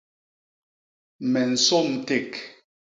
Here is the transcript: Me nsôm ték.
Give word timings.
Me 1.31 1.41
nsôm 1.51 1.89
ték. 2.07 2.31